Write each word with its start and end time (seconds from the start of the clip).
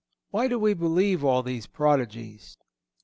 Why 0.31 0.47
do 0.47 0.57
we 0.57 0.73
believe 0.73 1.23
all 1.23 1.43
these 1.43 1.67
prodigies? 1.67 2.57